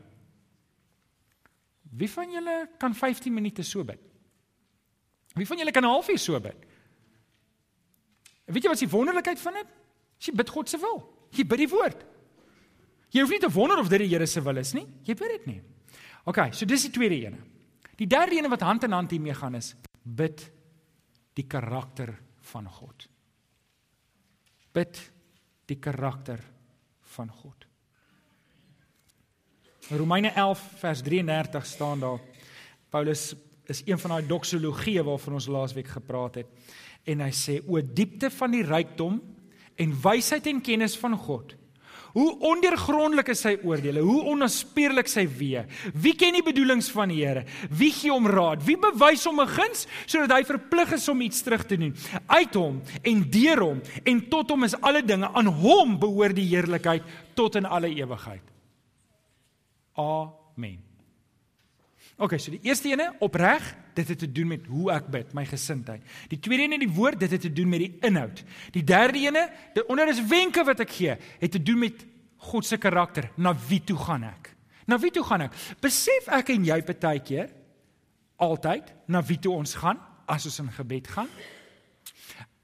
[1.91, 3.99] Wie van julle kan 15 minute so bid?
[5.35, 6.55] Wie van julle kan 'n halfuur so bid?
[8.45, 9.67] Weet jy wat die wonderlikheid van dit?
[10.19, 11.27] Jy bid God se wil.
[11.31, 12.10] Jy bid die woord.
[13.11, 14.85] Jy hoef nie te wonder of dit die Here se wil is nie.
[15.03, 15.61] Jy weet dit nie.
[16.29, 17.41] OK, so dis die tweede ene.
[17.99, 20.41] Die derde ene wat hand in hand hiermee gaan is bid
[21.37, 22.13] die karakter
[22.51, 23.05] van God.
[24.73, 25.01] Bid
[25.69, 26.41] die karakter
[27.15, 27.67] van God.
[29.91, 32.19] Romeine 11 vers 33 staan daar.
[32.89, 33.31] Paulus
[33.71, 36.47] is een van daai doxologie waarvan ons laasweek gepraat het
[37.09, 39.19] en hy sê o diepte van die rykdom
[39.81, 41.55] en wysheid en kennis van God.
[42.11, 45.63] Hoe ondeurgrondelik is sy oordeele, hoe onnaspeurlik sy weë.
[45.93, 47.45] Wie ken die bedoelings van die Here?
[47.69, 48.63] Wie gee hom raad?
[48.67, 51.95] Wie bewys hom 'n guns sodat hy verplig is om iets terug te doen?
[52.27, 55.27] Uit hom en deur hom en tot hom is alle dinge.
[55.33, 58.43] Aan hom behoort die heerlikheid tot in alle ewigheid.
[59.95, 60.79] Amen.
[62.17, 65.45] OK, so die eerste ene opreg, dit het te doen met hoe ek bid, my
[65.45, 66.03] gesindheid.
[66.31, 68.43] Die tweede ene, die woord, dit het te doen met die inhoud.
[68.75, 72.05] Die derde ene, dit onder is wenke wat ek gee, het te doen met
[72.51, 73.29] God se karakter.
[73.37, 74.53] Na wie toe gaan ek?
[74.89, 75.57] Na wie toe gaan ek?
[75.83, 77.51] Besef ek en jy baie keer
[78.41, 79.99] altyd na wie toe ons gaan
[80.31, 81.29] as ons in gebed gaan?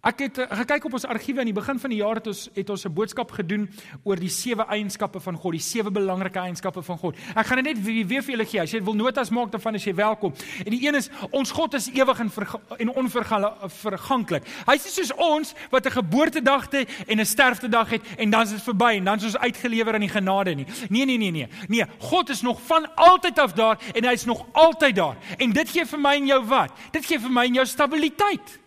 [0.08, 2.46] Ek het uh, gekyk op ons argiewe aan die begin van die jaar het ons
[2.56, 3.68] het ons 'n boodskap gedoen
[4.08, 7.16] oor die sewe eienskappe van God, die sewe belangrike eienskappe van God.
[7.36, 8.62] Ek gaan dit net weer, weer vir julle gee.
[8.62, 10.34] As jy wil notas maak daarvan as jy welkom.
[10.66, 12.32] En die een is ons God is ewig en,
[12.78, 14.48] en onverganklik.
[14.66, 18.50] Hy's nie soos ons wat 'n geboortedag het en 'n sterftedag het en dan is
[18.50, 20.68] dit verby en dan is ons uitgelewer aan die genade nie.
[20.90, 21.48] Nee nee nee nee.
[21.68, 25.18] Nee, God is nog van altyd af daar en hy's nog altyd daar.
[25.38, 26.72] En dit gee vir my en jou wat?
[26.92, 28.67] Dit gee vir my en jou stabiliteit.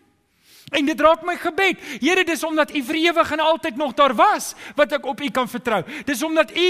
[0.70, 1.78] En dit raak my gebed.
[2.00, 5.30] Here, dis omdat U vir ewig en altyd nog daar was wat ek op U
[5.34, 5.82] kan vertrou.
[6.06, 6.66] Dis omdat U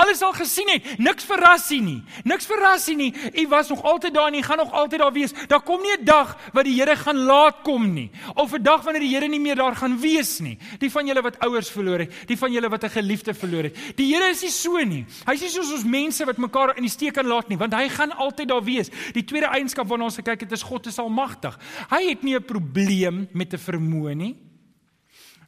[0.00, 0.98] alles al gesien het.
[0.98, 2.00] Niks verras U nie.
[2.24, 3.12] Niks verras U nie.
[3.34, 5.34] U was nog altyd daar en U gaan nog altyd daar wees.
[5.48, 8.10] Daar kom nie 'n dag wat die Here gaan laat kom nie.
[8.34, 10.58] Of 'n dag wanneer die Here nie meer daar gaan wees nie.
[10.78, 13.76] Die van julle wat ouers verloor het, die van julle wat 'n geliefde verloor het.
[13.96, 15.04] Die Here is nie so nie.
[15.26, 17.88] Hy's nie soos ons mense wat mekaar in die steek kan laat nie, want hy
[17.88, 18.90] gaan altyd daar wees.
[19.12, 21.58] Die tweede eienskap waarna ons gekyk het, is God is almagtig.
[21.90, 24.34] Hy het nie 'n probleem met 'n vermoë nie.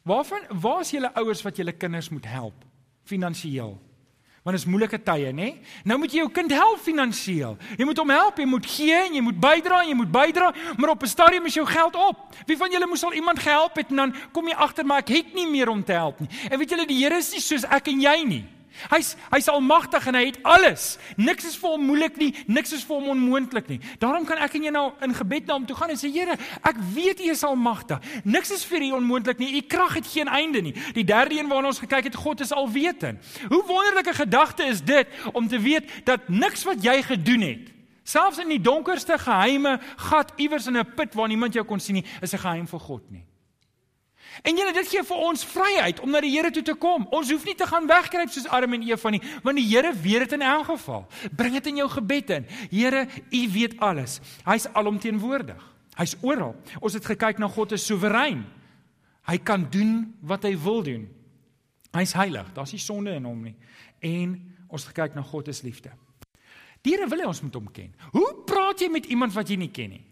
[0.03, 2.65] Waarvan waar is julle ouers wat julle kinders moet help
[3.05, 3.79] finansiëel?
[4.47, 5.57] Want is moeilike tye, nê?
[5.83, 7.57] Nou moet jy jou kind help finansiëel.
[7.77, 10.53] Jy moet hom help, jy moet gee en jy moet bydra en jy moet bydra,
[10.77, 12.35] maar op 'n stadium is jou geld op.
[12.47, 15.09] Wie van julle moes al iemand gehelp het en dan kom jy agter maar ek
[15.09, 16.29] het nie meer om te help nie.
[16.51, 18.45] En weet julle die Here is nie soos ek en jy nie.
[18.91, 20.99] Hy's hy's almagtig en hy het alles.
[21.17, 23.81] Niks is vir hom moeilik nie, niks is vir hom onmoontlik nie.
[24.03, 26.37] Daarom kan ek en jy nou in gebed na hom toe gaan en sê Here,
[26.63, 28.01] ek weet U is almagtig.
[28.25, 29.53] Niks is vir U onmoontlik nie.
[29.59, 30.75] U krag het geen einde nie.
[30.97, 33.21] Die derde een waarna ons gekyk het, God is alwetend.
[33.49, 37.73] Hoe wonderlike gedagte is dit om te weet dat niks wat jy gedoen het,
[38.07, 41.95] selfs in die donkerste geheime gat iewers in 'n put waar niemand jou kon sien
[41.95, 43.25] nie, is 'n geheim vir God nie.
[44.43, 47.07] En julle dit gee vir ons vryheid om na die Here toe te kom.
[47.15, 50.27] Ons hoef nie te gaan wegkruip soos Adam en Eva nie, want die Here weet
[50.27, 51.07] dit in elk geval.
[51.37, 52.49] Bring dit in jou gebed in.
[52.71, 54.21] Here, U weet alles.
[54.45, 55.63] Hy's alomteenwoordig.
[55.97, 56.55] Hy's oral.
[56.81, 58.45] Ons het gekyk na God is soewerein.
[59.27, 61.07] Hy kan doen wat hy wil doen.
[61.97, 62.51] Hy's heilig.
[62.55, 63.57] Daar's nie sonde in hom nie.
[64.05, 64.37] En
[64.69, 65.95] ons gekyk na God is liefde.
[66.85, 67.95] Diere wil hê ons moet hom ken.
[68.13, 70.05] Hoe praat jy met iemand wat jy nie ken nie?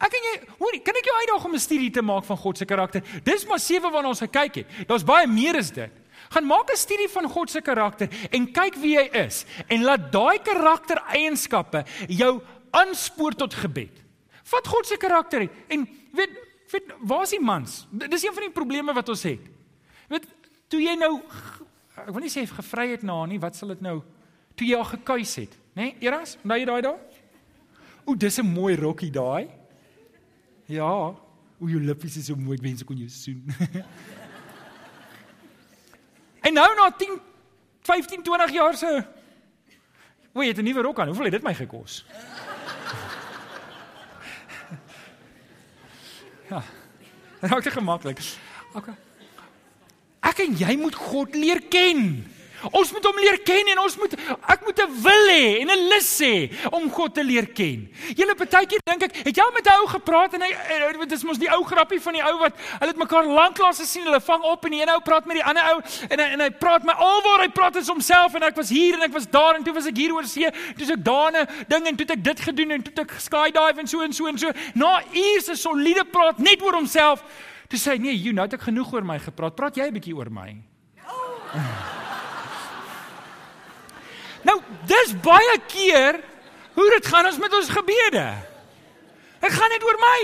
[0.00, 2.58] Ek en jy, hoor, kan ek jou uitdaag om 'n studie te maak van God
[2.58, 3.02] se karakter?
[3.22, 4.66] Dis maar sewe waarna ons gekyk het.
[4.88, 5.90] Daar's baie meer as dit.
[6.30, 10.12] Gaan maak 'n studie van God se karakter en kyk wie hy is en laat
[10.12, 14.02] daai karaktereienskappe jou aanspoor tot gebed.
[14.44, 16.30] Vat God se karakter en weet
[16.72, 17.86] weet waar's die mans?
[17.90, 19.40] Dis een van die probleme wat ons het.
[20.08, 20.26] Weet
[20.68, 21.22] toe jy nou
[21.96, 24.02] ek wil nie sê gevry het na nie, wat sal dit nou
[24.56, 25.82] toe jy al gekuis het, né?
[25.82, 26.98] Nee, Eras, onthou jy daai daai?
[28.06, 29.48] O, dis 'n mooi rokkie daai.
[30.66, 31.14] Ja,
[31.58, 33.44] hoe jou lippies is so mooi, mense kon jou soen.
[36.46, 37.20] en nou na 10
[37.84, 39.04] 15 20 jaar se
[40.34, 41.06] O, jy het 'n nuwe rok aan.
[41.06, 42.04] Hoeveel het dit my gekos?
[46.50, 46.62] ja.
[47.40, 48.18] Dit raak te gemaklik.
[48.74, 48.94] Okay.
[50.20, 52.26] Ek en jy moet God leer ken.
[52.72, 54.16] Ons moet hom leer ken en ons moet
[54.54, 57.88] ek moet 'n wil hê en 'n lus hê om God te leer ken.
[58.16, 60.50] Julle partykeer dink ek, het jy al met 'n ou gepraat en hy
[61.04, 64.04] dit is mos die ou grappie van die ou wat hulle het mekaar lanklaas gesien,
[64.04, 66.40] hulle vang op en die een ou praat met die ander ou en hy, en
[66.40, 69.26] hy praat my alwaar hy praat is homself en ek was hier en ek was
[69.26, 72.24] daar en toe was ek hier oor see, toe ek daane ding en toe ek
[72.24, 74.52] dit gedoen en toe ek skydive en so en so en so.
[74.74, 77.24] Na ure se soliede praat net oor homself.
[77.68, 79.56] Toe sê hy nee, jy nou het ek genoeg oor my gepraat.
[79.56, 80.54] Praat jy 'n bietjie oor my?
[81.08, 82.03] Oh.
[84.88, 86.20] Dis baie keer
[86.74, 88.24] hoe dit gaan ons met ons gebede.
[89.44, 90.18] Dit gaan net oor my.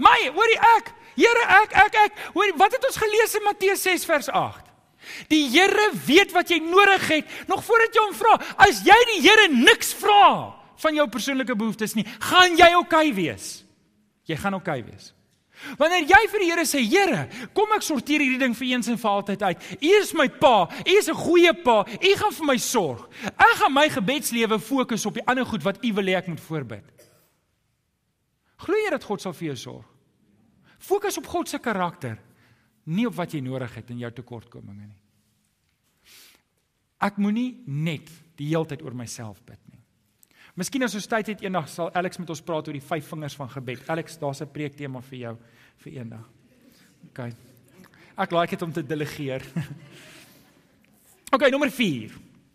[0.00, 0.90] My, hoorie ek.
[1.18, 2.18] Here, ek ek ek.
[2.34, 4.66] Hoorie, wat het ons gelees in Matteus 6 vers 8?
[5.32, 8.34] Die Here weet wat jy nodig het nog voordat jy hom vra.
[8.60, 13.16] As jy die Here niks vra van jou persoonlike behoeftes nie, gaan jy oukei okay
[13.16, 13.48] wees.
[14.28, 15.10] Jy gaan oukei okay wees.
[15.78, 18.98] Wanneer jy vir die Here sê, Here, kom ek sorteer hierdie ding vir eens en
[19.00, 19.66] vir altyd uit.
[19.80, 21.84] U is my pa, u is 'n goeie pa.
[21.86, 23.08] U gaan vir my sorg.
[23.24, 26.40] Ek gaan my gebedslewe fokus op die ander goed wat u wil hê ek moet
[26.40, 26.84] voorbid.
[28.56, 29.86] Glo jy dat God sal vir jou sorg?
[30.78, 32.18] Fokus op God se karakter,
[32.84, 35.00] nie op wat jy nodig het in jou tekortkominge nie.
[37.00, 39.69] Ek moenie net die hele tyd oor myself bid.
[40.58, 43.36] Miskien as ons tyd het eendag sal Alex met ons praat oor die vyf vingers
[43.38, 43.88] van gebed.
[43.88, 45.36] Alex, daar's 'n preektema vir jou
[45.84, 46.26] vir eendag.
[47.10, 47.32] OK.
[48.18, 49.42] Ek like dit om te delegeer.
[51.34, 52.10] OK, nommer 4.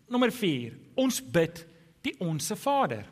[0.08, 0.72] Nommer 4.
[0.94, 1.66] Ons bid
[2.02, 3.06] die onsse Vader.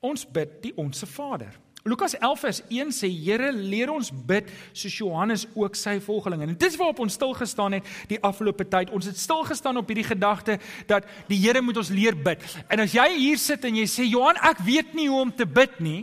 [0.00, 1.56] Ons bid die onsse Vader.
[1.86, 6.48] Lukas 11 vers 1 sê Here leer ons bid soos Johannes ook sy volgelinge.
[6.48, 8.90] En dit is waarop ons stil gestaan het die afgelope tyd.
[8.90, 10.58] Ons het stil gestaan op hierdie gedagte
[10.90, 12.42] dat die Here moet ons leer bid.
[12.66, 15.46] En as jy hier sit en jy sê Johan, ek weet nie hoe om te
[15.46, 16.02] bid nie,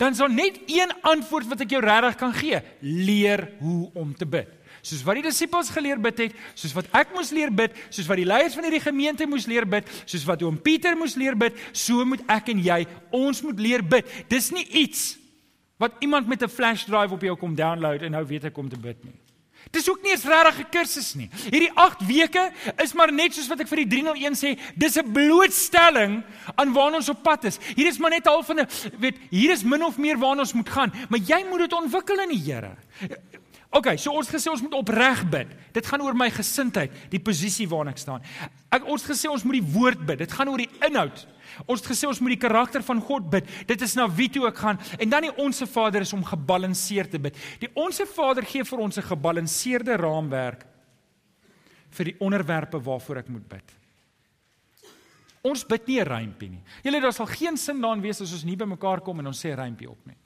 [0.00, 2.60] dan is daar net een antwoord wat ek jou regtig kan gee.
[2.80, 4.50] Leer hoe om te bid
[4.84, 8.20] soos wat die disippels geleer bid het, soos wat ek moes leer bid, soos wat
[8.20, 11.56] die leiers van hierdie gemeente moes leer bid, soos wat oom Pieter moes leer bid,
[11.72, 14.08] so moet ek en jy, ons moet leer bid.
[14.28, 15.14] Dis nie iets
[15.80, 18.68] wat iemand met 'n flash drive op jou kom download en nou weet ek om
[18.68, 19.18] te bid nie.
[19.70, 21.30] Dis ook nie eens regtig 'n kursus nie.
[21.50, 25.12] Hierdie 8 weke is maar net soos wat ek vir die 301 sê, dis 'n
[25.12, 26.22] blootstelling
[26.54, 27.58] aan waarna ons op pad is.
[27.74, 28.68] Hier is maar net half van 'n
[28.98, 32.20] weet, hier is min of meer waarna ons moet gaan, maar jy moet dit ontwikkel
[32.20, 32.76] in die Here.
[33.74, 35.50] OK, so ons gesê ons moet opreg bid.
[35.74, 38.22] Dit gaan oor my gesindheid, die posisie waarna ek staan.
[38.70, 40.20] Ek ons gesê ons moet die woord bid.
[40.22, 41.24] Dit gaan oor die inhoud.
[41.66, 43.50] Ons het gesê ons moet die karakter van God bid.
[43.66, 44.78] Dit is na wie toe ek gaan.
[45.02, 47.40] En dan die onsse Vader is om gebalanseerd te bid.
[47.64, 50.66] Die onsse Vader gee vir ons 'n gebalanseerde raamwerk
[51.90, 53.76] vir die onderwerpe waarvoor ek moet bid.
[55.42, 56.62] Ons bid nie 'n rympie nie.
[56.84, 59.44] Julle daar sal geen sin daarin wees as ons nie by mekaar kom en ons
[59.44, 60.16] sê rympie op nie.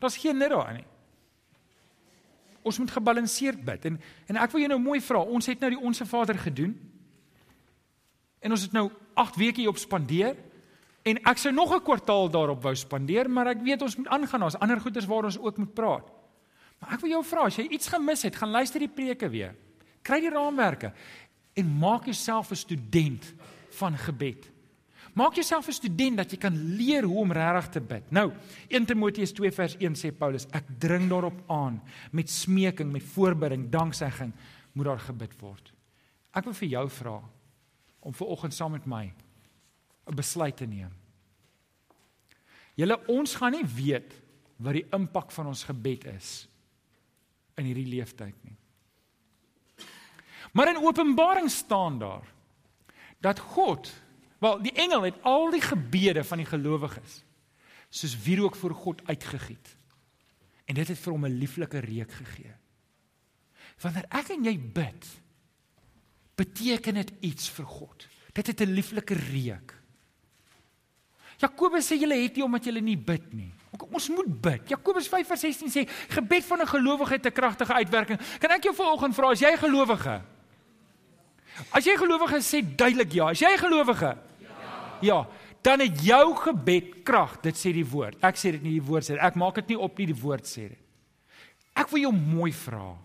[0.00, 0.97] Daar's geen nut daarin nie.
[2.62, 3.84] Ons moet gebalanseerd bid.
[3.84, 5.20] En en ek wil jou nou mooi vra.
[5.20, 6.74] Ons het nou die onsse Vader gedoen.
[8.40, 10.36] En ons het nou 8 weke hier op spandeer.
[11.02, 14.40] En ek sou nog 'n kwartaal daarop wou spandeer, maar ek weet ons moet aangaan.
[14.40, 16.10] Daar's ander goeders waar ons ook moet praat.
[16.78, 19.54] Maar ek wil jou vra, as jy iets gemis het, gaan luister die preke weer.
[20.02, 20.92] Kry die raamwerke
[21.54, 23.34] en maak jouself 'n student
[23.70, 24.50] van gebed.
[25.18, 28.10] Maak jouself 'n student dat jy kan leer hoe om regtig te bid.
[28.10, 28.32] Nou,
[28.68, 33.70] 1 Timoteus 2 vers 1 sê Paulus, ek dring daarop aan met smeking, met voorbidding,
[33.70, 34.32] danksegging
[34.72, 35.72] moet daar gebid word.
[36.32, 37.22] Ek wil vir jou vra
[38.00, 39.12] om ver oggend saam met my
[40.06, 40.92] 'n besluit te neem.
[42.74, 44.14] Julle ons gaan nie weet
[44.56, 46.48] wat die impak van ons gebed is
[47.56, 48.56] in hierdie leeftyd nie.
[50.52, 52.26] Maar in Openbaring staan daar
[53.20, 53.92] dat God
[54.38, 57.24] Wel, die engel het al die gebede van die gelowiges
[57.88, 59.76] soos wierook voor God uitgegiet.
[60.68, 62.52] En dit het vir hom 'n lieflike reuk gegee.
[63.80, 65.06] Wanneer ek en jy bid,
[66.36, 68.06] beteken dit iets vir God.
[68.32, 69.74] Dit het 'n lieflike reuk.
[71.38, 73.52] Jakobus sê julle het nie omdat julle nie bid nie.
[73.90, 74.68] Ons moet bid.
[74.68, 78.20] Jakobus 5:16 sê gebed van 'n gelowige het 'n kragtige uitwerking.
[78.38, 80.22] Kan ek jou vanoggend vra as jy gelowige?
[81.70, 83.30] As jy gelowige sê duidelik ja.
[83.30, 84.27] As jy gelowige
[85.02, 85.26] Ja,
[85.62, 88.18] dan het jou gebed krag, dit sê die woord.
[88.24, 89.18] Ek sê dit nie die woord sê.
[89.18, 90.84] Ek maak dit nie op nie, die woord sê dit.
[91.78, 92.96] Ek wil jou mooi vra.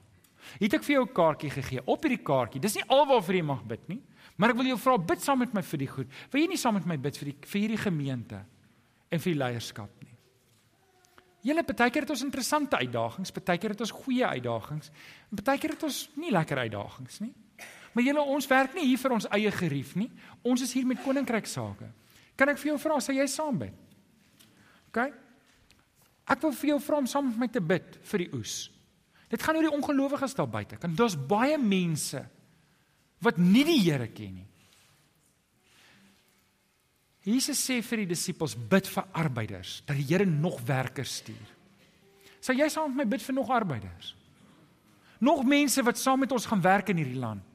[0.59, 2.61] Het ek vir jou 'n kaartjie gegee op hierdie kaartjie?
[2.61, 4.01] Dis nie alwaarvoor jy mag bid nie,
[4.37, 6.07] maar ek wil jou vra bid saam met my vir die goed.
[6.31, 8.45] Wil jy nie saam met my bid vir die vir hierdie gemeente
[9.09, 10.17] en vir die leierskap nie?
[11.43, 14.91] Julle partykeer het ons interessante uitdagings, partykeer het ons goeie uitdagings,
[15.29, 17.33] en partykeer het ons nie lekker uitdagings nie.
[17.93, 20.09] Maar julle ons werk nie hier vir ons eie gerief nie.
[20.41, 21.89] Ons is hier met koninkryk sake.
[22.37, 23.75] Kan ek vir jou vra sal jy saam bid?
[24.89, 25.03] OK?
[26.33, 28.55] Ek wil vir jou vra om saam met my te bid vir die oes.
[29.29, 30.79] Dit gaan oor die ongelowiges daar buite.
[30.81, 32.23] Kan daar's baie mense
[33.23, 34.49] wat nie die Here ken nie.
[37.23, 41.53] Jesus sê vir die disippels bid vir arbeiders dat die Here nog werkers stuur.
[42.43, 44.11] Sal jy saam met my bid vir nog arbeiders?
[45.23, 47.52] Nog mense wat saam met ons gaan werk in hierdie land.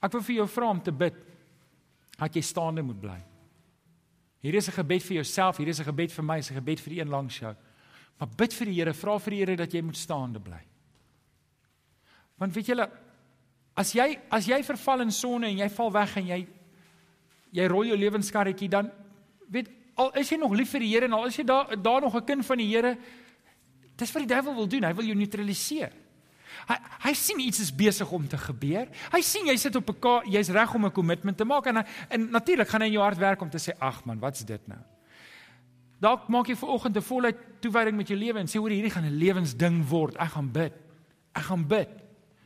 [0.00, 1.14] Ek wil vir jou vra om te bid
[2.16, 3.18] dat jy staande moet bly.
[4.40, 6.80] Hier is 'n gebed vir jouself, hier is 'n gebed vir my, is 'n gebed
[6.80, 7.54] vir die een langs jou.
[8.18, 10.60] Maar bid vir die Here, vra vir die Here dat jy moet staande bly.
[12.38, 12.90] Want weet julle,
[13.76, 16.46] as jy as jy verval in sonde en jy val weg en jy
[17.52, 18.90] jy rol jou lewenskarretjie dan
[19.50, 22.00] weet al is jy nog lief vir die Here en al is jy daar daar
[22.00, 22.96] nog 'n kind van die Here,
[23.96, 25.92] dis wat die duiwel wil doen, hy wil jou neutraliseer.
[26.68, 28.88] Hy hy sien iets is besig om te gebeur.
[29.12, 32.30] Hy sien jy sit op 'n jy's reg om 'n kommitment te maak en en
[32.30, 34.80] natuurlik gaan hy in jou hart werk om te sê ag man, wat's dit nou?
[36.00, 39.04] Dalk maak jy vanoggend 'n voluit toewyding met jou lewe en sê hoor hierdie gaan
[39.04, 40.16] 'n lewensding word.
[40.16, 40.72] Ek gaan bid.
[41.34, 41.88] Ek gaan bid.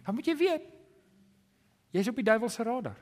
[0.04, 0.62] Dan moet jy weet
[1.90, 2.96] jy's op die duiwel se radar.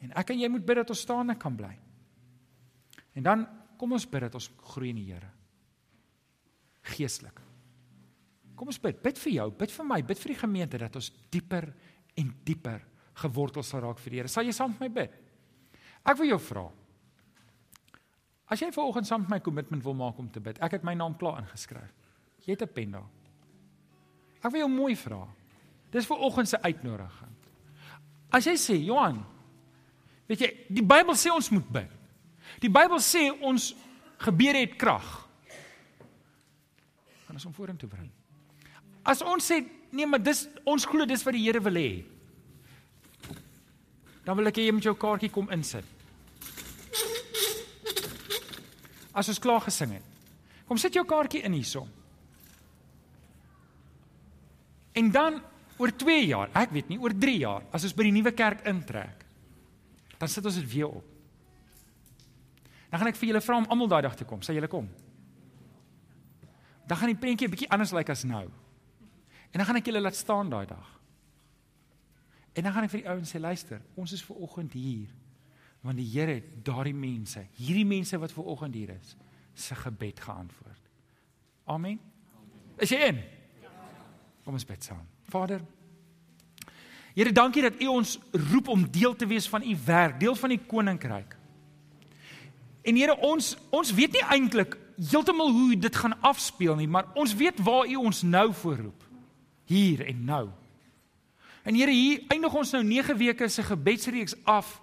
[0.00, 1.78] En ek en jy moet bid dat ons staande kan bly.
[3.14, 5.30] En dan kom ons bid dat ons groei in die Here.
[6.82, 7.40] Geestelik.
[8.60, 8.98] Kom ons bid.
[9.00, 11.64] Bid vir jou, bid vir my, bid vir die gemeente dat ons dieper
[12.20, 12.82] en dieper
[13.22, 14.28] gewortel sal raak vir die Here.
[14.28, 15.14] Sal jy saam met my bid?
[16.04, 16.66] Ek wil jou vra.
[18.52, 20.60] As jy vanoggend saam met my kommitment wil maak om te bid.
[20.60, 21.88] Ek het my naam klaar ingeskryf.
[22.44, 23.08] Jy het 'n pen daar.
[24.44, 25.26] Ek wil jou mooi vra.
[25.90, 27.34] Dis vanoggend se uitnodiging.
[28.30, 29.24] As jy sê, Johan,
[30.28, 31.90] weet jy, die Bybel sê ons moet bid.
[32.60, 33.74] Die Bybel sê ons
[34.18, 35.28] gebede het krag.
[37.26, 38.19] Kan ons hom vorentoe bring?
[39.04, 41.90] As ons sê nee, maar dis ons glo dis wat die Here wil hê.
[44.24, 45.86] Dan wil ek hê jy moet jou kaartjie kom insit.
[49.10, 50.06] As ons klaar gesing het.
[50.68, 51.88] Kom sit jou kaartjie in hierson.
[54.94, 55.40] En dan
[55.80, 58.66] oor 2 jaar, ek weet nie, oor 3 jaar, as ons by die nuwe kerk
[58.68, 59.24] intrek,
[60.20, 61.06] dan sit ons dit weer op.
[62.90, 64.42] Dan gaan ek vir julle vra om almal daai dag te kom.
[64.44, 64.88] Sal julle kom?
[66.90, 68.50] Dan gaan die prentjie 'n bietjie anders lyk like as nou.
[69.50, 70.90] En dan gaan ek julle laat staan daai dag.
[72.52, 75.10] En dan gaan ek vir die ouens sê luister, ons is ver oggend hier
[75.80, 79.14] want die Here het daardie mense, hierdie mense wat ver oggend hier is,
[79.56, 80.90] se gebed geantwoord.
[81.72, 81.96] Amen.
[82.76, 83.22] Is jy in?
[84.44, 85.06] Kom ons bid saam.
[85.32, 85.62] Vader,
[87.14, 88.18] Here, dankie dat U ons
[88.52, 91.34] roep om deel te wees van U werk, deel van U koninkryk.
[92.86, 94.76] En Here, ons ons weet nie eintlik
[95.10, 99.09] heeltemal hoe dit gaan afspeel nie, maar ons weet waar U ons nou voorroep.
[99.70, 100.44] Hier en nou.
[101.62, 104.80] En Here, hier eindig ons nou 9 weke se gebedsreeks af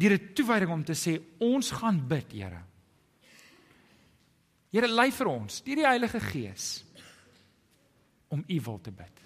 [0.00, 2.62] deur 'n toewyding om te sê ons gaan bid, Here.
[4.70, 6.84] Here, lei vir ons deur die Heilige Gees
[8.28, 9.20] om U wil te bid.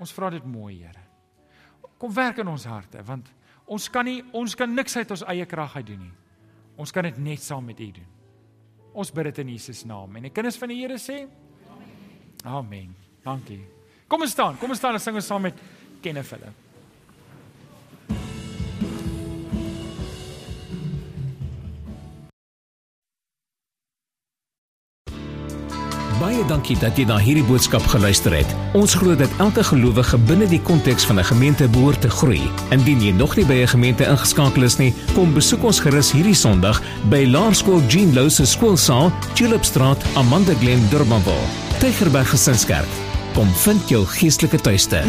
[0.00, 1.04] Ons vra dit mooi, Here.
[1.98, 3.32] Kom werk in ons harte want
[3.66, 6.12] ons kan nie ons kan niks uit ons eie krag uit doen nie.
[6.76, 8.12] Ons kan dit net saam met U doen.
[8.92, 11.26] Ons bid dit in Jesus naam en die kinders van die Here sê
[11.68, 12.44] Amen.
[12.44, 12.94] Amen.
[13.24, 13.75] Dankie.
[14.06, 14.58] Kom ons staan.
[14.58, 15.66] Kom ons staan en sing ons saam met
[16.02, 16.62] Kenneth Philip.
[26.16, 28.52] Baie dankie dat jy na hierdie boodskap geluister het.
[28.78, 32.40] Ons glo dat elke gelowige binne die konteks van 'n gemeente behoort te groei.
[32.70, 36.34] Indien jy nog nie by 'n gemeente ingeskakel is nie, kom besoek ons gerus hierdie
[36.34, 36.80] Sondag
[37.10, 41.46] by Laerskool Jean Louw se skoolsaal, Tulipstraat, Amanda Glen, Durbanville.
[41.78, 43.05] Tygerberg Gesinskerk.
[43.36, 45.02] Kom vind jou geestelike tuiste.